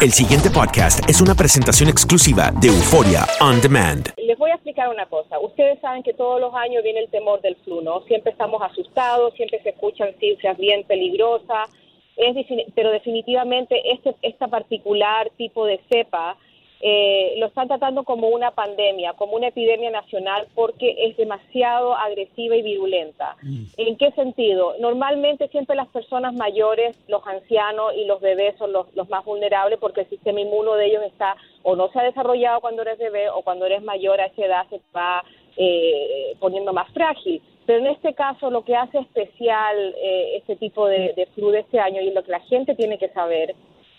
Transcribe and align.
El 0.00 0.12
siguiente 0.12 0.48
podcast 0.48 1.10
es 1.10 1.20
una 1.20 1.34
presentación 1.34 1.88
exclusiva 1.88 2.52
de 2.60 2.68
Euforia 2.68 3.26
On 3.40 3.60
Demand. 3.60 4.14
Les 4.16 4.38
voy 4.38 4.52
a 4.52 4.54
explicar 4.54 4.88
una 4.90 5.06
cosa. 5.06 5.40
Ustedes 5.40 5.80
saben 5.80 6.04
que 6.04 6.14
todos 6.14 6.40
los 6.40 6.54
años 6.54 6.84
viene 6.84 7.00
el 7.00 7.08
temor 7.08 7.40
del 7.40 7.56
flu, 7.64 7.80
¿no? 7.80 8.02
Siempre 8.02 8.30
estamos 8.30 8.62
asustados, 8.62 9.34
siempre 9.34 9.60
se 9.60 9.70
escuchan 9.70 10.14
cifras 10.20 10.56
bien 10.56 10.84
peligrosas, 10.84 11.68
es, 12.16 12.36
pero 12.76 12.92
definitivamente 12.92 13.74
este, 13.92 14.14
esta 14.22 14.46
particular 14.46 15.32
tipo 15.36 15.66
de 15.66 15.80
cepa 15.88 16.36
eh, 16.80 17.34
lo 17.38 17.46
están 17.46 17.66
tratando 17.66 18.04
como 18.04 18.28
una 18.28 18.52
pandemia, 18.52 19.14
como 19.14 19.34
una 19.34 19.48
epidemia 19.48 19.90
nacional, 19.90 20.46
porque 20.54 20.94
es 20.98 21.16
demasiado 21.16 21.96
agresiva 21.96 22.54
y 22.56 22.62
virulenta. 22.62 23.36
Mm. 23.42 23.64
¿En 23.76 23.96
qué 23.96 24.12
sentido? 24.12 24.74
Normalmente 24.78 25.48
siempre 25.48 25.74
las 25.74 25.88
personas 25.88 26.34
mayores, 26.34 26.96
los 27.08 27.26
ancianos 27.26 27.94
y 27.96 28.04
los 28.04 28.20
bebés 28.20 28.56
son 28.58 28.72
los, 28.72 28.86
más 29.08 29.24
vulnerables 29.24 29.78
porque 29.80 30.02
el 30.02 30.08
sistema 30.08 30.40
inmuno 30.40 30.74
de 30.74 30.86
ellos 30.86 31.02
está 31.04 31.36
o 31.62 31.74
no 31.74 31.88
se 31.90 31.98
ha 31.98 32.04
desarrollado 32.04 32.60
cuando 32.60 32.82
eres 32.82 32.98
bebé 32.98 33.28
o 33.30 33.42
cuando 33.42 33.66
eres 33.66 33.82
mayor 33.82 34.20
a 34.20 34.26
esa 34.26 34.44
edad 34.44 34.66
se 34.70 34.80
va 34.94 35.24
eh, 35.56 36.36
poniendo 36.38 36.72
más 36.72 36.92
frágil. 36.92 37.42
Pero 37.66 37.80
en 37.80 37.86
este 37.88 38.14
caso 38.14 38.50
lo 38.50 38.64
que 38.64 38.76
hace 38.76 38.98
especial 38.98 39.94
eh, 40.00 40.36
este 40.36 40.56
tipo 40.56 40.86
de, 40.86 41.12
de 41.16 41.26
flu 41.34 41.50
de 41.50 41.60
este 41.60 41.80
año 41.80 42.00
y 42.00 42.12
lo 42.12 42.22
que 42.22 42.30
la 42.30 42.40
gente 42.40 42.74
tiene 42.74 42.98
que 42.98 43.08
saber 43.08 43.54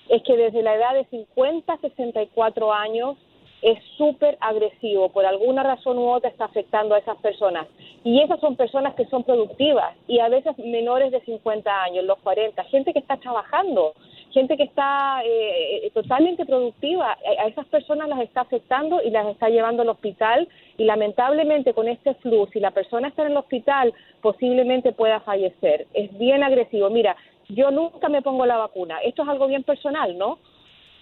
es 0.09 0.23
que 0.23 0.35
desde 0.35 0.63
la 0.63 0.75
edad 0.75 0.93
de 0.93 1.05
50 1.05 1.71
a 1.71 1.77
64 1.77 2.73
años 2.73 3.17
es 3.61 3.77
súper 3.97 4.37
agresivo, 4.39 5.09
por 5.09 5.25
alguna 5.25 5.63
razón 5.63 5.97
u 5.97 6.09
otra 6.09 6.29
está 6.29 6.45
afectando 6.45 6.95
a 6.95 6.99
esas 6.99 7.17
personas. 7.17 7.67
Y 8.03 8.21
esas 8.21 8.39
son 8.39 8.55
personas 8.55 8.95
que 8.95 9.05
son 9.05 9.23
productivas 9.23 9.95
y 10.07 10.19
a 10.19 10.29
veces 10.29 10.57
menores 10.57 11.11
de 11.11 11.19
50 11.21 11.83
años, 11.83 12.05
los 12.05 12.17
40, 12.19 12.63
gente 12.65 12.93
que 12.93 12.99
está 12.99 13.17
trabajando, 13.17 13.93
gente 14.31 14.55
que 14.55 14.63
está 14.63 15.21
eh, 15.25 15.87
eh, 15.87 15.91
totalmente 15.93 16.45
productiva, 16.45 17.17
a 17.39 17.47
esas 17.47 17.65
personas 17.67 18.07
las 18.07 18.21
está 18.21 18.41
afectando 18.41 19.01
y 19.03 19.09
las 19.09 19.27
está 19.27 19.49
llevando 19.49 19.81
al 19.81 19.89
hospital 19.89 20.47
y 20.77 20.85
lamentablemente 20.85 21.73
con 21.73 21.89
este 21.89 22.13
flu, 22.15 22.47
si 22.53 22.59
la 22.59 22.71
persona 22.71 23.09
está 23.09 23.23
en 23.23 23.31
el 23.31 23.37
hospital, 23.37 23.93
posiblemente 24.21 24.93
pueda 24.93 25.19
fallecer. 25.19 25.87
Es 25.93 26.17
bien 26.17 26.43
agresivo. 26.43 26.89
Mira, 26.89 27.17
yo 27.49 27.71
nunca 27.71 28.09
me 28.09 28.21
pongo 28.21 28.45
la 28.45 28.57
vacuna. 28.57 28.99
Esto 28.99 29.23
es 29.23 29.29
algo 29.29 29.47
bien 29.47 29.63
personal, 29.63 30.17
¿no? 30.17 30.39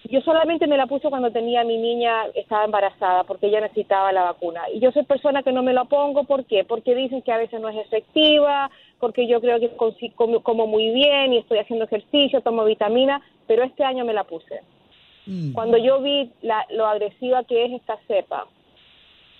Yo 0.04 0.20
solamente 0.22 0.66
me 0.66 0.76
la 0.76 0.86
puse 0.86 1.10
cuando 1.10 1.30
tenía 1.30 1.64
mi 1.64 1.76
niña, 1.76 2.24
estaba 2.34 2.64
embarazada, 2.64 3.24
porque 3.24 3.48
ella 3.48 3.60
necesitaba 3.60 4.12
la 4.12 4.22
vacuna. 4.22 4.62
Y 4.72 4.80
yo 4.80 4.90
soy 4.92 5.02
persona 5.04 5.42
que 5.42 5.52
no 5.52 5.62
me 5.62 5.74
la 5.74 5.84
pongo, 5.84 6.24
¿por 6.24 6.44
qué? 6.46 6.64
Porque 6.64 6.94
dicen 6.94 7.20
que 7.20 7.32
a 7.32 7.36
veces 7.36 7.60
no 7.60 7.68
es 7.68 7.76
efectiva, 7.76 8.70
porque 9.00 9.26
yo 9.26 9.40
creo 9.40 9.60
que 9.60 9.70
como, 10.16 10.66
muy 10.66 10.90
bien 10.92 11.34
y 11.34 11.38
estoy 11.38 11.58
haciendo 11.58 11.84
ejercicio, 11.84 12.40
tomo 12.40 12.64
vitamina, 12.64 13.20
pero 13.46 13.64
este 13.64 13.84
año 13.84 14.04
me 14.04 14.14
la 14.14 14.24
puse. 14.24 14.62
Mm. 15.26 15.52
Cuando 15.52 15.76
yo 15.76 16.00
vi 16.00 16.30
lo 16.70 16.86
agresiva 16.86 17.44
que 17.44 17.66
es 17.66 17.72
esta 17.72 17.98
cepa, 18.06 18.46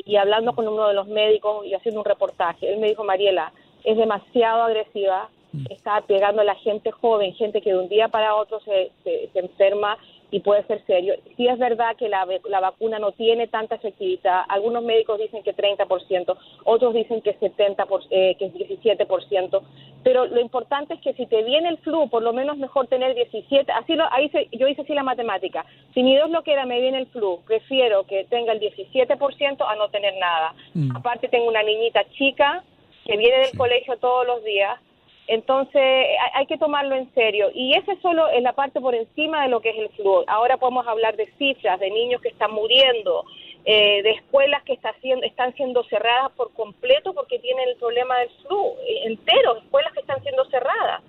y 0.05 0.17
hablando 0.17 0.55
con 0.55 0.67
uno 0.67 0.89
de 0.89 0.95
los 0.95 1.07
médicos 1.07 1.67
y 1.67 1.75
haciendo 1.75 2.01
un 2.01 2.07
reportaje, 2.07 2.73
él 2.73 2.79
me 2.79 2.89
dijo, 2.89 3.05
Mariela, 3.05 3.53
es 3.85 3.97
demasiado 3.97 4.63
agresiva. 4.63 5.29
Está 5.71 6.01
pegando 6.03 6.43
a 6.43 6.45
la 6.45 6.55
gente 6.57 6.91
joven, 6.91 7.35
gente 7.35 7.61
que 7.61 7.71
de 7.71 7.79
un 7.79 7.89
día 7.89 8.09
para 8.09 8.35
otro 8.35 8.61
se, 8.61 8.91
se, 9.05 9.31
enferma 9.35 9.99
y 10.31 10.41
puede 10.41 10.65
ser 10.65 10.85
serio. 10.87 11.15
Sí 11.37 11.47
es 11.47 11.59
verdad 11.59 11.97
que 11.97 12.09
la, 12.09 12.27
la, 12.49 12.61
vacuna 12.61 12.99
no 12.99 13.13
tiene 13.13 13.47
tanta 13.47 13.77
efectividad. 13.77 14.43
Algunos 14.49 14.83
médicos 14.83 15.19
dicen 15.19 15.43
que 15.43 15.57
30%, 15.57 16.37
otros 16.65 16.95
dicen 16.95 17.23
que 17.23 17.39
70%, 17.39 17.87
por, 17.87 18.03
eh, 18.11 18.37
que 18.39 18.47
es 18.47 18.55
17%. 18.55 19.63
Pero 20.05 20.27
lo 20.27 20.41
importante 20.41 20.95
es 20.95 21.01
que 21.01 21.15
si 21.15 21.27
te 21.27 21.43
viene 21.43 21.71
el 21.71 21.79
flu, 21.79 22.09
por 22.11 22.23
lo 22.23 22.33
menos 22.33 22.59
mejor 22.59 22.89
tener 22.89 23.15
17. 23.15 23.73
Así 23.73 23.95
lo, 23.95 24.05
ahí 24.13 24.31
yo 24.53 24.69
hice 24.69 24.83
así 24.83 24.95
la 24.95 25.03
matemática. 25.03 25.65
Si 25.95 26.03
mi 26.03 26.15
Dios 26.15 26.31
lo 26.31 26.43
quiera, 26.43 26.67
me 26.67 26.81
viene 26.81 26.99
el 26.99 27.07
flu, 27.07 27.41
prefiero 27.47 28.05
que 28.05 28.25
tenga 28.25 28.53
el 28.53 28.61
17% 28.61 29.65
a 29.67 29.77
no 29.77 29.89
tener 29.89 30.15
nada. 30.19 30.55
Mm. 30.75 30.97
Aparte 30.97 31.29
tengo 31.29 31.49
una 31.49 31.63
niñita 31.63 32.05
chica 32.11 32.63
que 33.05 33.17
viene 33.17 33.39
del 33.39 33.57
colegio 33.57 33.97
todos 33.97 34.27
los 34.27 34.45
días 34.45 34.79
entonces 35.29 36.07
hay 36.35 36.47
que 36.47 36.57
tomarlo 36.57 36.97
en 36.97 37.13
serio 37.13 37.51
y 37.55 37.75
esa 37.75 37.93
es 37.93 38.01
solo 38.01 38.27
la 38.41 38.55
parte 38.55 38.81
por 38.81 38.95
encima 38.95 39.43
de 39.43 39.49
lo 39.49 39.61
que 39.61 39.69
es 39.71 39.79
el 39.79 39.91
flu. 39.91 40.25
Ahora 40.27 40.57
podemos 40.57 40.87
hablar 40.87 41.17
de 41.17 41.31
cifras, 41.39 41.79
de 41.79 41.91
niños 41.91 42.23
que 42.23 42.29
están 42.29 42.51
muriendo, 42.53 43.25
eh, 43.67 44.03
de 44.03 44.11
escuelas 44.13 44.63
que 44.63 44.73
está 44.73 44.95
siendo, 45.03 45.27
están 45.27 45.55
siendo 45.55 45.85
cerradas 45.85 46.33
por 46.33 46.51
completo 46.55 47.13
porque 47.13 47.39
tienen 47.41 47.69
el 47.69 47.77
problema 47.77 48.19
del 48.19 48.31
flu, 48.47 48.75
eh, 48.87 49.03
entero, 49.05 49.59
escuelas 49.59 49.93
que 49.93 50.01
están 50.01 50.23
siendo 50.23 50.47
cerradas. 50.47 51.03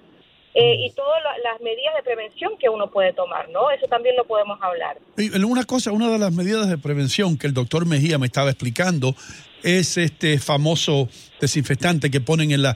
Eh, 0.56 0.88
y 0.88 0.92
todas 0.94 1.22
las 1.44 1.62
medidas 1.62 1.94
de 1.96 2.02
prevención 2.04 2.54
que 2.60 2.70
uno 2.70 2.90
puede 2.90 3.14
tomar, 3.14 3.50
¿no? 3.50 3.70
Eso 3.70 3.86
también 3.88 4.16
lo 4.16 4.26
podemos 4.26 4.58
hablar. 4.62 4.98
Una 5.46 5.64
cosa, 5.64 5.92
una 5.92 6.10
de 6.10 6.18
las 6.18 6.34
medidas 6.34 6.68
de 6.68 6.78
prevención 6.78 7.38
que 7.38 7.46
el 7.46 7.54
doctor 7.54 7.86
Mejía 7.86 8.18
me 8.18 8.26
estaba 8.26 8.50
explicando 8.50 9.16
es 9.62 9.98
este 9.98 10.40
famoso 10.40 11.08
desinfectante 11.40 12.10
que 12.10 12.20
ponen 12.20 12.52
en, 12.52 12.64
la, 12.64 12.72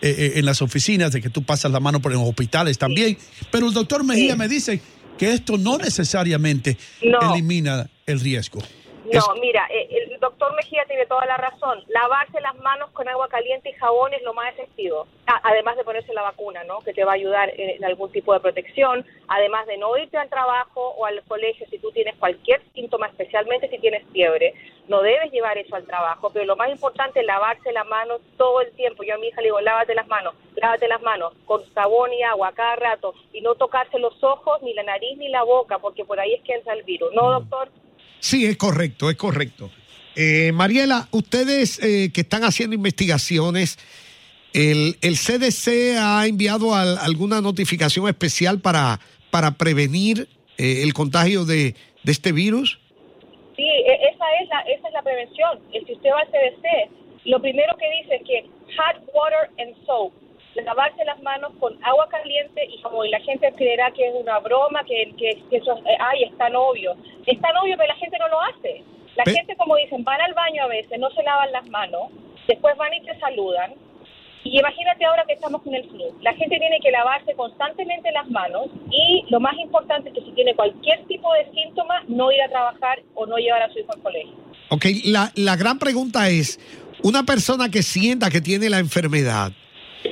eh, 0.00 0.14
eh, 0.18 0.32
en 0.36 0.46
las 0.46 0.62
oficinas, 0.62 1.12
de 1.12 1.20
que 1.20 1.28
tú 1.28 1.42
pasas 1.42 1.70
la 1.70 1.80
mano 1.80 2.00
por 2.00 2.12
los 2.12 2.22
hospitales 2.22 2.78
también. 2.78 3.18
Pero 3.50 3.68
el 3.68 3.74
doctor 3.74 4.04
Mejía 4.04 4.34
me 4.34 4.48
dice 4.48 4.80
que 5.18 5.32
esto 5.32 5.58
no 5.58 5.76
necesariamente 5.76 6.78
elimina 7.00 7.90
el 8.06 8.20
riesgo. 8.20 8.60
No, 9.12 9.34
mira, 9.40 9.66
eh, 9.70 9.88
el 9.90 10.20
doctor 10.20 10.54
Mejía 10.54 10.84
tiene 10.86 11.06
toda 11.06 11.24
la 11.26 11.36
razón. 11.36 11.82
Lavarse 11.88 12.40
las 12.40 12.56
manos 12.56 12.90
con 12.90 13.08
agua 13.08 13.28
caliente 13.28 13.70
y 13.70 13.72
jabón 13.74 14.12
es 14.12 14.22
lo 14.22 14.34
más 14.34 14.52
efectivo. 14.52 15.06
además 15.42 15.76
de 15.76 15.84
ponerse 15.84 16.12
la 16.14 16.22
vacuna, 16.22 16.64
¿no? 16.64 16.80
Que 16.80 16.94
te 16.94 17.04
va 17.04 17.12
a 17.12 17.14
ayudar 17.14 17.52
en 17.54 17.84
algún 17.84 18.10
tipo 18.10 18.32
de 18.32 18.40
protección. 18.40 19.04
Además 19.28 19.66
de 19.66 19.76
no 19.76 19.96
irte 19.96 20.16
al 20.16 20.28
trabajo 20.28 20.94
o 20.96 21.04
al 21.04 21.22
colegio 21.24 21.66
si 21.70 21.78
tú 21.78 21.90
tienes 21.92 22.16
cualquier 22.16 22.62
síntoma, 22.74 23.08
especialmente 23.08 23.68
si 23.68 23.78
tienes 23.78 24.06
fiebre. 24.12 24.54
No 24.88 25.02
debes 25.02 25.30
llevar 25.30 25.58
eso 25.58 25.76
al 25.76 25.84
trabajo. 25.84 26.30
Pero 26.30 26.46
lo 26.46 26.56
más 26.56 26.70
importante 26.70 27.20
es 27.20 27.26
lavarse 27.26 27.72
las 27.72 27.86
manos 27.86 28.20
todo 28.36 28.60
el 28.62 28.72
tiempo. 28.72 29.02
Yo 29.02 29.14
a 29.14 29.18
mi 29.18 29.28
hija 29.28 29.40
le 29.40 29.48
digo, 29.48 29.60
lávate 29.60 29.94
las 29.94 30.08
manos, 30.08 30.34
lávate 30.56 30.88
las 30.88 31.02
manos 31.02 31.34
con 31.44 31.62
jabón 31.74 32.12
y 32.12 32.22
agua 32.22 32.52
cada 32.52 32.76
rato. 32.76 33.14
Y 33.32 33.40
no 33.40 33.54
tocarse 33.54 33.98
los 33.98 34.22
ojos, 34.24 34.62
ni 34.62 34.72
la 34.74 34.82
nariz, 34.82 35.16
ni 35.18 35.28
la 35.28 35.42
boca, 35.42 35.78
porque 35.78 36.04
por 36.04 36.18
ahí 36.18 36.34
es 36.34 36.42
que 36.42 36.54
entra 36.54 36.72
el 36.72 36.84
virus. 36.84 37.12
¿No, 37.12 37.28
mm. 37.28 37.32
doctor? 37.32 37.68
Sí, 38.20 38.44
es 38.46 38.56
correcto, 38.56 39.10
es 39.10 39.16
correcto. 39.16 39.70
Eh, 40.16 40.50
Mariela, 40.52 41.08
ustedes 41.12 41.78
eh, 41.82 42.10
que 42.12 42.22
están 42.22 42.42
haciendo 42.42 42.74
investigaciones, 42.74 43.78
el, 44.52 44.96
CDC 45.00 45.96
ha 45.98 46.26
enviado 46.26 46.74
alguna 46.74 47.40
notificación 47.40 48.08
especial 48.08 48.60
para, 48.60 48.98
para 49.30 49.52
prevenir 49.52 50.28
eh, 50.56 50.82
el 50.82 50.92
contagio 50.94 51.44
de, 51.44 51.74
este 52.04 52.32
virus? 52.32 52.80
Sí, 53.54 53.62
e, 53.62 53.94
esa 54.10 54.24
es, 54.42 54.48
la, 54.48 54.60
esa 54.62 54.88
es 54.88 54.94
la 54.94 55.02
prevención. 55.02 55.60
Si 55.70 55.92
usted 55.92 56.10
va 56.10 56.20
al 56.20 56.28
CDC, 56.28 57.26
lo 57.26 57.40
primero 57.40 57.76
que 57.76 57.86
dice 58.02 58.16
es 58.16 58.22
que 58.26 58.50
hot 58.76 59.04
water 59.12 59.50
and 59.58 59.76
soap 59.86 60.12
lavarse 60.54 61.04
las 61.04 61.20
manos 61.22 61.52
con 61.60 61.78
agua 61.84 62.08
caliente 62.08 62.66
y 62.70 62.80
como 62.82 63.04
la 63.04 63.20
gente 63.20 63.52
creerá 63.56 63.90
que 63.92 64.08
es 64.08 64.14
una 64.14 64.38
broma, 64.40 64.82
que, 64.84 65.14
que, 65.16 65.56
eso 65.56 65.78
eh, 65.86 65.96
ay, 66.00 66.24
es 66.24 66.36
tan 66.36 66.54
obvio. 66.56 66.96
Es 67.26 67.40
tan 67.40 67.56
obvio, 67.56 67.76
pero 67.76 67.88
la 67.88 67.98
gente 67.98 68.18
no 68.18 68.28
lo 68.28 68.40
hace. 68.42 68.82
La 69.16 69.24
gente, 69.24 69.56
como 69.56 69.76
dicen, 69.76 70.04
van 70.04 70.20
al 70.20 70.34
baño 70.34 70.62
a 70.62 70.68
veces, 70.68 70.98
no 70.98 71.10
se 71.10 71.22
lavan 71.24 71.50
las 71.50 71.68
manos, 71.68 72.10
después 72.46 72.76
van 72.76 72.94
y 72.94 73.00
te 73.00 73.18
saludan. 73.18 73.74
Y 74.44 74.60
imagínate 74.60 75.04
ahora 75.04 75.24
que 75.26 75.32
estamos 75.32 75.62
con 75.62 75.74
el 75.74 75.88
flu. 75.90 76.04
La 76.22 76.32
gente 76.34 76.56
tiene 76.58 76.78
que 76.80 76.90
lavarse 76.92 77.34
constantemente 77.34 78.12
las 78.12 78.28
manos 78.30 78.68
y 78.90 79.24
lo 79.28 79.40
más 79.40 79.54
importante 79.58 80.10
es 80.10 80.14
que 80.14 80.22
si 80.22 80.30
tiene 80.32 80.54
cualquier 80.54 81.04
tipo 81.06 81.32
de 81.34 81.50
síntoma, 81.52 82.04
no 82.06 82.30
ir 82.30 82.40
a 82.40 82.48
trabajar 82.48 83.02
o 83.14 83.26
no 83.26 83.36
llevar 83.36 83.62
a 83.62 83.72
su 83.72 83.80
hijo 83.80 83.92
al 83.92 84.02
colegio. 84.02 84.34
Ok, 84.70 84.84
la, 85.04 85.32
la 85.34 85.56
gran 85.56 85.78
pregunta 85.78 86.28
es, 86.28 86.60
una 87.02 87.24
persona 87.24 87.68
que 87.68 87.82
sienta 87.82 88.30
que 88.30 88.40
tiene 88.40 88.70
la 88.70 88.78
enfermedad, 88.78 89.52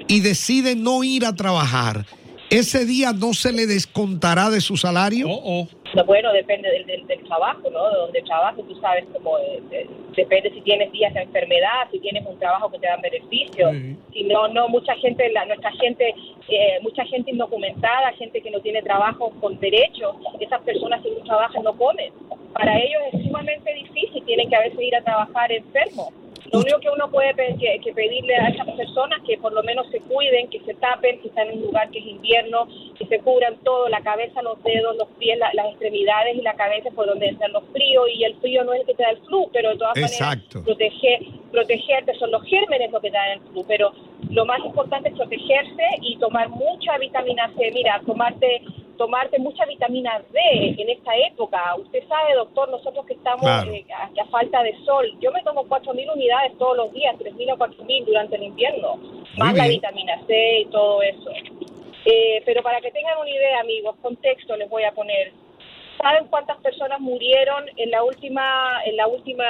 y 0.09 0.21
decide 0.21 0.75
no 0.75 1.05
ir 1.05 1.25
a 1.25 1.35
trabajar, 1.35 2.05
¿ese 2.51 2.85
día 2.85 3.13
no 3.13 3.35
se 3.35 3.53
le 3.53 3.67
descontará 3.67 4.51
de 4.51 4.61
su 4.61 4.77
salario? 4.77 5.29
Oh, 5.29 5.69
oh. 5.95 6.05
bueno, 6.05 6.33
depende 6.33 6.69
del, 6.71 7.07
del, 7.07 7.25
trabajo, 7.25 7.69
¿no? 7.71 7.91
De 7.91 7.97
donde 7.99 8.23
trabajo, 8.23 8.63
tú 8.63 8.79
sabes 8.81 9.05
cómo 9.13 9.39
eh, 9.39 9.87
depende 10.15 10.51
si 10.51 10.61
tienes 10.63 10.93
días 10.93 11.13
de 11.15 11.23
enfermedad, 11.23 11.89
si 11.91 11.99
tienes 11.99 12.25
un 12.27 12.39
trabajo 12.39 12.71
que 12.71 12.79
te 12.79 12.87
dan 12.87 13.01
beneficios. 13.01 13.73
Si 14.13 14.23
no, 14.25 14.49
no, 14.49 14.69
mucha 14.69 14.95
gente, 14.97 15.29
la, 15.33 15.45
nuestra 15.47 15.73
gente, 15.73 16.15
eh, 16.49 16.79
mucha 16.83 17.05
gente 17.05 17.31
indocumentada, 17.31 18.13
gente 18.13 18.41
que 18.41 18.51
no 18.51 18.61
tiene 18.61 18.83
trabajo 18.83 19.33
con 19.41 19.59
derecho, 19.59 20.17
esas 20.41 20.61
personas 20.63 21.03
que 21.03 21.11
no 21.11 21.25
trabajan 21.25 21.63
no 21.63 21.77
comen. 21.77 22.13
Para 22.53 22.79
ellos 22.79 23.03
es 23.13 23.23
sumamente 23.25 23.73
difícil, 23.75 24.25
tienen 24.25 24.49
que 24.49 24.57
a 24.57 24.61
veces 24.61 24.81
ir 24.81 24.97
a 24.97 25.03
trabajar 25.03 25.53
enfermos. 25.53 26.09
Lo 26.53 26.61
único 26.61 26.81
que 26.81 26.91
uno 26.91 27.11
puede 27.11 27.35
que, 27.35 27.93
pedirle 27.93 28.37
a 28.37 28.49
esas 28.49 28.69
personas 28.71 29.21
que 29.27 29.39
por 29.39 29.53
lo 29.53 29.63
menos 29.63 29.89
se 29.91 30.01
cuiden, 30.01 30.49
que 30.49 30.61
se 30.61 30.75
tapen, 30.75 31.21
que 31.21 31.29
están 31.29 31.49
en 31.49 31.59
un 31.59 31.65
lugar 31.67 31.91
que 31.91 31.99
es 31.99 32.07
invierno, 32.07 32.69
que 32.99 33.07
se 33.07 33.19
cubran 33.21 33.57
todo, 33.65 33.89
la 33.89 34.01
cabeza, 34.01 34.43
los 34.43 34.63
dedos, 34.63 34.97
los 34.97 35.09
pies, 35.19 35.39
las 35.39 35.67
extremidades 35.67 36.37
y 36.37 36.43
la 36.43 36.55
cabeza 36.55 36.91
por 36.91 37.07
donde 37.07 37.29
entran 37.29 37.53
los 37.53 37.65
fríos 37.73 38.07
y 38.15 38.25
el 38.25 38.35
frío 38.37 38.65
no 38.65 38.73
es 38.75 38.81
el 38.81 38.87
que 38.87 38.95
te 38.95 39.03
da 39.03 39.11
el 39.11 39.19
flu, 39.19 39.49
pero 39.53 39.71
de 39.71 39.79
todas 39.79 39.97
maneras 39.97 40.39
proteger, 40.65 41.21
protegerte 41.51 42.15
son 42.19 42.31
los 42.31 42.43
gérmenes 42.45 42.91
lo 42.91 43.01
que 43.01 43.11
te 43.11 43.17
da 43.17 43.33
el 43.33 43.41
flu, 43.41 43.65
pero 43.67 43.93
lo 44.31 44.45
más 44.45 44.59
importante 44.65 45.09
es 45.09 45.15
protegerse 45.15 45.85
y 46.03 46.17
tomar 46.19 46.49
mucha 46.49 46.99
vitamina 46.99 47.51
C. 47.57 47.71
Mira, 47.73 48.01
tomarte 48.07 48.63
tomarte 48.97 49.39
mucha 49.39 49.65
vitamina 49.67 50.23
D 50.33 50.75
en 50.79 50.89
esta 50.91 51.15
época. 51.17 51.75
Usted 51.77 52.07
sabe, 52.09 52.35
doctor, 52.35 52.69
nosotros 52.69 53.07
que 53.07 53.15
estamos 53.15 53.43
Claro. 53.43 53.73
eh, 53.73 53.85
a, 53.93 54.23
a 54.23 54.27
falta 54.27 54.63
de 54.63 54.77
sol, 54.85 55.07
yo 55.21 55.31
me 55.33 55.43
tomo 55.43 55.65
4.000 55.67 56.13
unidades 56.15 56.57
todos 56.59 56.77
los 56.77 56.93
días, 56.93 57.17
3.000 57.19 57.53
o 57.53 57.57
4.000 57.57 58.05
durante 58.05 58.37
el 58.37 58.43
invierno, 58.45 58.97
más 59.39 59.55
la 59.55 59.69
vitamina 59.69 60.21
C 60.27 60.61
y 60.61 60.65
todo 60.67 61.03
eso. 61.03 61.31
Eh, 62.05 62.43
pero 62.45 62.63
para 62.63 62.81
que 62.81 62.91
tengan 62.93 63.19
una 63.19 63.31
idea, 63.31 63.61
amigos, 63.61 63.97
contexto 64.01 64.57
les 64.57 64.69
voy 64.71 64.85
a 64.85 64.93
poner. 64.93 65.33
¿Saben 66.01 66.27
cuántas 66.29 66.59
personas 66.59 67.01
murieron 67.01 67.65
en 67.77 67.91
la 67.91 68.03
última 68.05 68.45
en 68.85 68.97
la 68.97 69.07
última 69.07 69.45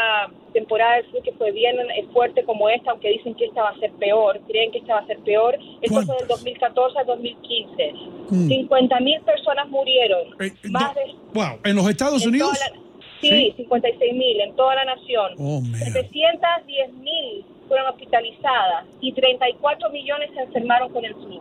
temporada 0.53 0.97
del 0.97 1.11
sur 1.11 1.23
que 1.23 1.33
fue 1.33 1.51
bien 1.53 1.77
eh, 1.79 2.07
fuerte 2.13 2.45
como 2.45 2.69
esta, 2.69 2.93
aunque 2.93 3.11
dicen 3.11 3.35
que 3.35 3.47
esta 3.47 3.63
va 3.63 3.71
a 3.71 3.79
ser 3.79 3.91
peor, 3.93 4.41
creen 4.49 4.71
que 4.71 4.79
esta 4.79 4.95
va 4.95 5.01
a 5.01 5.07
ser 5.07 5.19
peor? 5.21 5.59
Esto 5.83 6.03
fue 6.03 6.17
del 6.17 6.27
¿Cuántas? 6.27 6.29
2014 6.29 6.99
al 7.01 7.07
2015. 7.07 7.93
Mm. 8.31 8.49
50 8.49 9.01
mil 9.01 9.21
personas 9.23 9.69
murieron. 9.69 10.29
Eh, 10.41 10.53
Más 10.71 10.95
no, 10.95 11.01
de 11.01 11.15
wow, 11.35 11.59
¿en 11.65 11.77
los 11.77 11.89
Estados 11.89 12.23
en 12.23 12.29
Unidos? 12.31 12.59
la- 12.61 12.81
sí, 13.21 13.53
56 13.57 14.15
mil 14.15 14.41
en 14.41 14.55
toda 14.57 14.75
la 14.77 14.85
nación. 14.85 15.33
Oh, 15.39 15.61
man. 15.61 15.81
710 15.81 16.93
mil 16.95 17.45
fueron 17.69 17.89
hospitalizadas 17.89 18.85
y 19.01 19.13
34 19.13 19.91
millones 19.91 20.31
se 20.35 20.41
enfermaron 20.43 20.93
con 20.93 21.05
el 21.05 21.15
flu. 21.15 21.41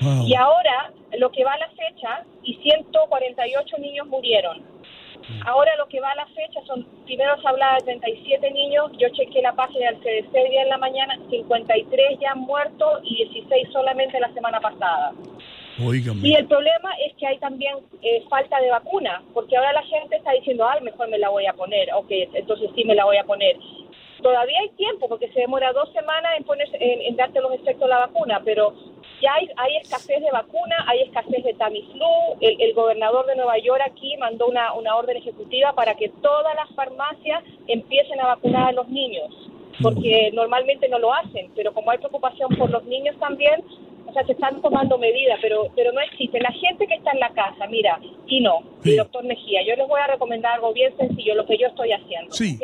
Wow. 0.00 0.26
Y 0.26 0.34
ahora, 0.34 0.92
lo 1.12 1.30
que 1.30 1.44
va 1.44 1.52
a 1.52 1.58
la 1.58 1.68
fecha, 1.70 2.24
y 2.42 2.54
148 2.56 3.78
niños 3.78 4.06
murieron. 4.06 4.76
Ahora 5.44 5.74
lo 5.76 5.86
que 5.88 6.00
va 6.00 6.10
a 6.10 6.14
la 6.14 6.26
fecha 6.26 6.60
son, 6.66 6.86
primero 7.04 7.40
se 7.40 7.48
hablaba 7.48 7.76
de 7.76 7.84
37 7.84 8.50
niños, 8.52 8.92
yo 8.98 9.08
chequeé 9.08 9.42
la 9.42 9.54
página 9.54 9.90
del 9.90 10.00
CDC 10.00 10.34
el 10.34 10.50
día 10.50 10.62
en 10.62 10.68
la 10.68 10.78
mañana, 10.78 11.18
53 11.28 12.18
ya 12.20 12.32
han 12.32 12.40
muerto 12.40 13.00
y 13.02 13.16
16 13.24 13.68
solamente 13.72 14.20
la 14.20 14.32
semana 14.32 14.60
pasada. 14.60 15.12
Y 15.78 16.34
el 16.34 16.46
problema 16.46 16.90
es 17.04 17.14
que 17.16 17.26
hay 17.26 17.38
también 17.38 17.76
eh, 18.02 18.24
falta 18.30 18.60
de 18.60 18.70
vacuna, 18.70 19.22
porque 19.34 19.56
ahora 19.56 19.72
la 19.72 19.82
gente 19.82 20.16
está 20.16 20.32
diciendo, 20.32 20.66
ay, 20.66 20.80
mejor 20.80 21.08
me 21.08 21.18
la 21.18 21.28
voy 21.28 21.46
a 21.46 21.52
poner, 21.52 21.92
ok, 21.92 22.10
entonces 22.34 22.70
sí 22.74 22.84
me 22.84 22.94
la 22.94 23.04
voy 23.04 23.16
a 23.16 23.24
poner. 23.24 23.56
Todavía 24.22 24.58
hay 24.60 24.70
tiempo, 24.70 25.08
porque 25.08 25.30
se 25.32 25.40
demora 25.40 25.72
dos 25.72 25.92
semanas 25.92 26.32
en, 26.38 26.44
ponerse, 26.44 26.76
en, 26.80 27.02
en 27.02 27.16
darte 27.16 27.40
los 27.40 27.52
efectos 27.52 27.80
de 27.80 27.88
la 27.88 28.06
vacuna, 28.06 28.40
pero 28.42 28.72
ya 29.22 29.32
hay, 29.34 29.48
hay 29.56 29.76
escasez 29.78 30.20
de 30.20 30.30
vacuna, 30.30 30.76
hay 30.86 31.02
escasez 31.02 31.42
de 31.44 31.54
Tamiflu. 31.54 32.04
El, 32.40 32.60
el 32.60 32.74
gobernador 32.74 33.26
de 33.26 33.36
Nueva 33.36 33.58
York 33.58 33.80
aquí 33.84 34.16
mandó 34.18 34.46
una, 34.46 34.72
una 34.74 34.96
orden 34.96 35.16
ejecutiva 35.16 35.72
para 35.72 35.94
que 35.94 36.08
todas 36.22 36.54
las 36.54 36.68
farmacias 36.74 37.42
empiecen 37.66 38.20
a 38.20 38.26
vacunar 38.26 38.68
a 38.68 38.72
los 38.72 38.88
niños, 38.88 39.30
porque 39.82 40.30
normalmente 40.32 40.88
no 40.88 40.98
lo 40.98 41.12
hacen, 41.14 41.50
pero 41.54 41.72
como 41.72 41.90
hay 41.90 41.98
preocupación 41.98 42.48
por 42.56 42.70
los 42.70 42.84
niños 42.84 43.16
también, 43.18 43.62
o 44.06 44.12
sea, 44.12 44.24
se 44.24 44.32
están 44.32 44.62
tomando 44.62 44.96
medidas, 44.98 45.38
pero 45.42 45.68
pero 45.74 45.92
no 45.92 46.00
existe. 46.00 46.38
La 46.40 46.52
gente 46.52 46.86
que 46.86 46.94
está 46.94 47.10
en 47.12 47.20
la 47.20 47.30
casa, 47.30 47.66
mira, 47.66 47.98
y 48.26 48.40
no, 48.40 48.60
Sí. 48.82 48.92
y 48.92 48.96
doctor 48.96 49.24
Mejía, 49.24 49.62
yo 49.66 49.74
les 49.76 49.88
voy 49.88 50.00
a 50.00 50.06
recomendar 50.06 50.54
algo 50.54 50.72
bien 50.72 50.96
sencillo, 50.96 51.34
lo 51.34 51.44
que 51.46 51.58
yo 51.58 51.66
estoy 51.66 51.92
haciendo. 51.92 52.32
Sí. 52.32 52.58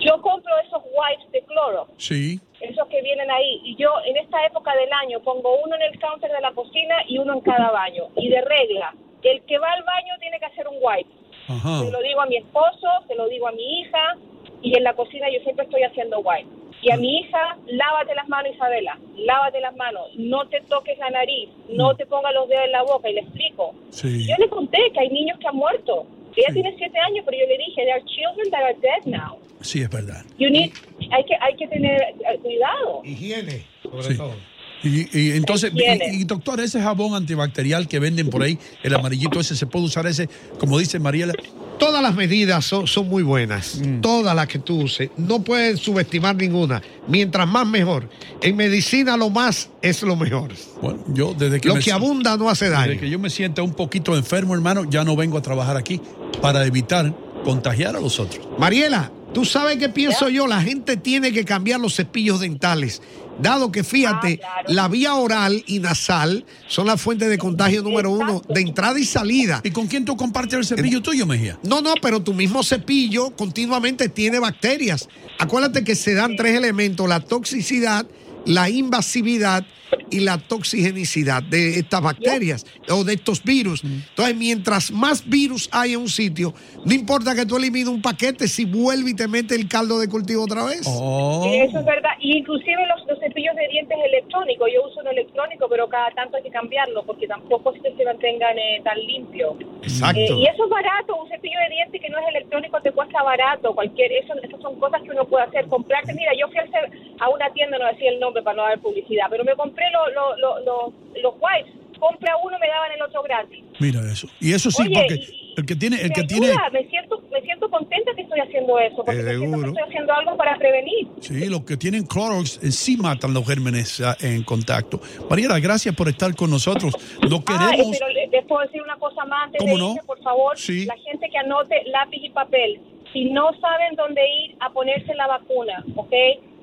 Yo 0.00 0.20
compro 0.20 0.52
esos 0.66 0.82
wipes 0.84 1.30
de 1.32 1.42
cloro, 1.42 1.86
Sí. 1.96 2.40
Esos 2.62 2.86
que 2.88 3.02
vienen 3.02 3.30
ahí, 3.30 3.60
y 3.64 3.76
yo 3.76 3.90
en 4.06 4.16
esta 4.16 4.44
época 4.46 4.74
del 4.74 4.92
año 4.92 5.20
pongo 5.20 5.60
uno 5.64 5.74
en 5.76 5.82
el 5.82 5.98
counter 6.00 6.30
de 6.30 6.40
la 6.40 6.52
cocina 6.52 6.96
y 7.08 7.18
uno 7.18 7.34
en 7.34 7.40
cada 7.40 7.70
baño. 7.70 8.08
Y 8.16 8.28
de 8.28 8.40
regla, 8.42 8.94
el 9.22 9.42
que 9.42 9.58
va 9.58 9.72
al 9.72 9.82
baño 9.84 10.14
tiene 10.20 10.38
que 10.38 10.46
hacer 10.46 10.66
un 10.68 10.76
wipe. 10.80 11.10
Ajá. 11.48 11.80
Se 11.84 11.90
lo 11.90 12.00
digo 12.02 12.20
a 12.20 12.26
mi 12.26 12.36
esposo, 12.36 12.88
se 13.08 13.14
lo 13.14 13.28
digo 13.28 13.48
a 13.48 13.52
mi 13.52 13.80
hija, 13.80 14.16
y 14.62 14.76
en 14.76 14.84
la 14.84 14.94
cocina 14.94 15.28
yo 15.30 15.40
siempre 15.42 15.64
estoy 15.64 15.82
haciendo 15.82 16.20
wipe. 16.20 16.46
Y 16.82 16.90
a 16.90 16.96
mi 16.96 17.18
hija, 17.20 17.56
lávate 17.66 18.14
las 18.14 18.28
manos, 18.28 18.52
Isabela, 18.54 18.98
lávate 19.16 19.60
las 19.60 19.74
manos, 19.76 20.08
no 20.16 20.48
te 20.48 20.60
toques 20.62 20.98
la 20.98 21.10
nariz, 21.10 21.48
no 21.68 21.94
te 21.94 22.06
pongas 22.06 22.34
los 22.34 22.48
dedos 22.48 22.64
en 22.64 22.72
la 22.72 22.82
boca, 22.82 23.08
y 23.08 23.14
le 23.14 23.20
explico. 23.20 23.74
Sí. 23.90 24.26
Yo 24.26 24.34
le 24.38 24.48
conté 24.48 24.78
que 24.92 25.00
hay 25.00 25.08
niños 25.08 25.38
que 25.38 25.46
han 25.48 25.56
muerto. 25.56 26.06
Ella 26.34 26.48
Sí. 26.48 26.54
tiene 26.54 26.74
siete 26.78 26.98
años, 26.98 27.24
pero 27.24 27.38
yo 27.38 27.46
le 27.46 27.58
dije, 27.58 27.82
there 27.82 27.92
are 27.92 28.04
children 28.04 28.50
that 28.50 28.62
are 28.62 28.74
dead 28.80 29.04
now. 29.04 29.38
Sí, 29.60 29.82
es 29.82 29.90
verdad. 29.90 30.24
You 30.38 30.50
need, 30.50 30.72
hay 31.12 31.24
que, 31.24 31.34
hay 31.40 31.56
que 31.56 31.66
tener 31.68 32.00
eh, 32.00 32.38
cuidado. 32.42 33.02
Higiene, 33.04 33.64
sobre 33.82 34.08
Sí. 34.08 34.16
todo. 34.16 34.52
Y, 34.84 35.16
y 35.16 35.30
entonces, 35.36 35.70
y, 35.72 36.22
y, 36.22 36.24
doctor, 36.24 36.58
ese 36.60 36.80
jabón 36.82 37.14
antibacterial 37.14 37.86
que 37.86 38.00
venden 38.00 38.28
por 38.30 38.42
ahí, 38.42 38.58
el 38.82 38.92
amarillito 38.92 39.38
ese, 39.38 39.54
¿se 39.54 39.64
puede 39.66 39.84
usar 39.84 40.08
ese, 40.08 40.28
como 40.58 40.76
dice 40.76 40.98
Mariela? 40.98 41.34
Todas 41.78 42.02
las 42.02 42.16
medidas 42.16 42.64
son, 42.64 42.88
son 42.88 43.08
muy 43.08 43.22
buenas, 43.22 43.80
todas 44.00 44.34
las 44.34 44.48
que 44.48 44.58
tú 44.58 44.82
uses. 44.82 45.10
No 45.16 45.44
puedes 45.44 45.78
subestimar 45.78 46.34
ninguna. 46.34 46.82
Mientras 47.06 47.46
más 47.46 47.64
mejor. 47.66 48.08
En 48.40 48.56
medicina 48.56 49.16
lo 49.16 49.30
más 49.30 49.70
es 49.82 50.02
lo 50.02 50.16
mejor. 50.16 50.50
Bueno, 50.80 51.04
yo 51.14 51.32
desde 51.32 51.60
que, 51.60 51.68
Lo 51.68 51.76
me, 51.76 51.80
que 51.80 51.92
abunda 51.92 52.36
no 52.36 52.48
hace 52.50 52.68
daño. 52.68 52.88
desde 52.88 53.00
que 53.02 53.08
yo 53.10 53.20
me 53.20 53.30
sienta 53.30 53.62
un 53.62 53.74
poquito 53.74 54.16
enfermo, 54.16 54.52
hermano, 54.54 54.82
ya 54.90 55.04
no 55.04 55.14
vengo 55.14 55.38
a 55.38 55.42
trabajar 55.42 55.76
aquí 55.76 56.00
para 56.40 56.66
evitar 56.66 57.14
contagiar 57.44 57.94
a 57.96 58.00
los 58.00 58.18
otros. 58.20 58.48
Mariela, 58.58 59.12
tú 59.32 59.44
sabes 59.44 59.76
qué 59.78 59.88
pienso 59.88 60.28
yo, 60.28 60.46
la 60.46 60.60
gente 60.62 60.96
tiene 60.96 61.32
que 61.32 61.44
cambiar 61.44 61.80
los 61.80 61.96
cepillos 61.96 62.40
dentales. 62.40 63.02
Dado 63.40 63.72
que 63.72 63.82
fíjate, 63.82 64.40
Ah, 64.44 64.60
claro. 64.64 64.74
la 64.74 64.88
vía 64.88 65.14
oral 65.14 65.64
y 65.66 65.78
nasal 65.78 66.44
son 66.68 66.86
la 66.86 66.98
fuente 66.98 67.28
de 67.28 67.38
contagio 67.38 67.82
número 67.82 68.10
uno 68.10 68.42
de 68.48 68.60
entrada 68.60 69.00
y 69.00 69.04
salida. 69.04 69.60
¿Y 69.64 69.70
con 69.70 69.86
quién 69.86 70.04
tú 70.04 70.16
compartes 70.16 70.58
el 70.58 70.66
cepillo 70.66 71.00
tuyo, 71.00 71.26
Mejía? 71.26 71.58
No, 71.62 71.80
no, 71.80 71.94
pero 72.02 72.22
tu 72.22 72.34
mismo 72.34 72.62
cepillo 72.62 73.30
continuamente 73.34 74.10
tiene 74.10 74.38
bacterias. 74.38 75.08
Acuérdate 75.38 75.82
que 75.82 75.94
se 75.96 76.12
dan 76.14 76.36
tres 76.36 76.54
elementos, 76.56 77.08
la 77.08 77.20
toxicidad, 77.20 78.06
la 78.46 78.68
invasividad 78.70 79.64
y 80.10 80.20
la 80.20 80.38
toxigenicidad 80.38 81.42
de 81.42 81.78
estas 81.78 82.02
bacterias 82.02 82.66
o 82.90 83.04
de 83.04 83.14
estos 83.14 83.42
virus. 83.42 83.82
Entonces, 83.84 84.36
mientras 84.36 84.90
más 84.90 85.28
virus 85.28 85.68
hay 85.72 85.94
en 85.94 86.00
un 86.00 86.08
sitio, 86.08 86.54
no 86.84 86.92
importa 86.94 87.34
que 87.34 87.46
tú 87.46 87.56
elimines 87.56 87.88
un 87.88 88.02
paquete, 88.02 88.48
si 88.48 88.64
vuelve 88.64 89.10
y 89.10 89.14
te 89.14 89.28
mete 89.28 89.54
el 89.54 89.68
caldo 89.68 89.98
de 89.98 90.08
cultivo 90.08 90.44
otra 90.44 90.64
vez. 90.64 90.82
Oh. 90.86 91.44
Eso 91.46 91.78
es 91.78 91.84
verdad. 91.84 92.10
Y 92.20 92.38
inclusive 92.38 92.78
los, 92.86 93.06
los 93.06 93.18
cepillos 93.20 93.54
de 93.56 93.68
dientes 93.68 93.98
electrónicos. 94.04 94.68
Yo 94.72 94.86
uso 94.86 95.00
un 95.00 95.08
electrónico, 95.08 95.68
pero 95.68 95.88
cada 95.88 96.10
tanto 96.12 96.36
hay 96.36 96.42
que 96.42 96.50
cambiarlo 96.50 97.04
porque 97.04 97.26
tampoco 97.26 97.74
es 97.74 97.82
que 97.82 97.94
se 97.96 98.04
mantengan 98.04 98.58
eh, 98.58 98.80
tan 98.84 98.98
limpios. 98.98 99.56
Exacto. 99.82 100.20
Eh, 100.20 100.34
y 100.38 100.46
eso 100.46 100.64
es 100.64 100.70
barato, 100.70 101.16
un 101.16 101.28
cepillo 101.28 101.58
de 101.68 101.74
dientes 101.74 102.00
que 102.00 102.08
no 102.08 102.18
es 102.18 102.28
electrónico 102.28 102.80
te 102.80 102.92
cuesta 102.92 103.22
barato, 103.22 103.74
cualquier, 103.74 104.12
eso, 104.12 104.34
esas 104.42 104.60
son 104.60 104.78
cosas 104.78 105.02
que 105.02 105.10
uno 105.10 105.26
puede 105.26 105.44
hacer, 105.44 105.66
comprarte, 105.66 106.14
mira, 106.14 106.32
yo 106.38 106.48
fui 106.48 106.58
a, 106.58 106.62
hacer 106.62 106.90
a 107.20 107.28
una 107.28 107.50
tienda, 107.52 107.78
no 107.78 107.86
decía 107.86 108.10
el 108.10 108.20
nombre 108.20 108.31
para 108.40 108.56
no 108.56 108.62
dar 108.62 108.78
publicidad, 108.80 109.26
pero 109.28 109.44
me 109.44 109.54
compré 109.54 109.84
lo- 109.90 110.08
lo- 110.10 110.36
lo- 110.38 110.60
lo- 110.64 110.92
los 111.20 111.34
wipes, 111.34 111.74
compra 111.98 112.36
uno, 112.42 112.58
me 112.58 112.66
daban 112.68 112.92
el 112.92 113.02
otro 113.02 113.22
gratis. 113.22 113.62
Mira 113.78 114.00
eso. 114.10 114.26
Y 114.40 114.52
eso 114.54 114.70
sí, 114.70 114.82
Oye, 114.82 114.94
porque 114.94 115.14
y- 115.14 115.52
el 115.56 115.66
que 115.66 115.76
tiene, 115.76 115.96
el 116.00 116.08
Me 116.08 116.14
que 116.14 116.20
ayuda, 116.22 116.46
tiene, 116.70 116.70
me 116.72 116.88
siento, 116.88 117.22
me 117.30 117.40
siento 117.42 117.68
contenta 117.68 118.12
que 118.16 118.22
estoy 118.22 118.40
haciendo 118.40 118.78
eso, 118.78 118.96
porque 119.04 119.20
Eh, 119.20 119.22
me 119.22 119.36
siento 119.36 119.60
que 119.60 119.66
estoy 119.68 119.82
haciendo 119.82 120.12
algo 120.14 120.36
para 120.36 120.56
prevenir. 120.56 121.08
sí, 121.20 121.46
los 121.50 121.62
que 121.64 121.76
tienen 121.76 122.06
Clorox 122.06 122.58
eh, 122.64 122.72
sí 122.72 122.96
matan 122.96 123.34
los 123.34 123.46
gérmenes 123.46 124.00
ah, 124.00 124.16
en 124.20 124.42
contacto. 124.44 125.00
Mariela, 125.28 125.58
gracias 125.60 125.94
por 125.94 126.08
estar 126.08 126.34
con 126.34 126.50
nosotros. 126.50 126.94
No 127.28 127.36
Ah, 127.46 127.68
eh, 127.70 127.74
queremos. 127.76 127.96
pero 127.98 128.08
le- 128.12 128.26
les 128.28 128.44
puedo 128.46 128.62
decir 128.62 128.80
una 128.82 128.96
cosa 128.96 129.24
más 129.26 129.44
antes 129.44 129.58
¿Cómo 129.60 129.74
de 129.74 129.78
no? 129.78 129.92
irse, 129.92 130.06
por 130.06 130.22
favor. 130.22 130.58
Sí. 130.58 130.86
La 130.86 130.96
gente 130.96 131.28
que 131.30 131.38
anote 131.38 131.82
lápiz 131.86 132.20
y 132.24 132.30
papel. 132.30 132.80
Si 133.12 133.26
no 133.26 133.50
saben 133.60 133.94
dónde 133.94 134.22
ir 134.46 134.56
a 134.60 134.70
ponerse 134.70 135.14
la 135.14 135.26
vacuna, 135.26 135.84
¿ok? 135.96 136.12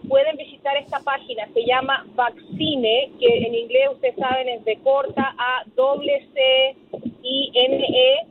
Pueden 0.10 0.36
visitar 0.38 0.76
esta 0.78 1.00
página, 1.02 1.48
se 1.54 1.64
llama 1.66 2.06
Vaccine, 2.16 3.12
que 3.20 3.38
en 3.46 3.54
inglés 3.54 3.90
ustedes 3.94 4.16
saben 4.16 4.50
es 4.50 4.66
de 4.66 4.80
corta 4.80 5.36
a 5.38 5.64
doble 5.76 6.28
C 6.34 6.76
I 7.24 7.52
N 7.54 7.86
E 7.86 8.26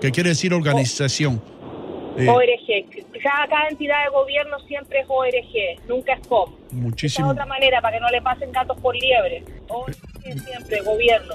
que 0.00 0.10
quiere 0.12 0.30
decir 0.30 0.52
organización. 0.54 1.42
Eh, 2.18 2.28
ORG. 2.28 3.20
Cada, 3.22 3.46
cada 3.48 3.68
entidad 3.68 4.04
de 4.04 4.10
gobierno 4.10 4.58
siempre 4.66 5.00
es 5.00 5.06
ORG, 5.08 5.86
nunca 5.88 6.12
es 6.14 6.26
COP. 6.26 6.48
Esa 6.50 6.66
es 6.68 6.72
muchísimo. 6.74 7.30
otra 7.30 7.46
manera 7.46 7.80
para 7.80 7.96
que 7.96 8.00
no 8.00 8.10
le 8.10 8.20
pasen 8.22 8.52
gatos 8.52 8.78
por 8.80 8.94
liebre. 8.94 9.44
ORG 9.68 9.96
siempre, 10.44 10.80
gobierno. 10.82 11.34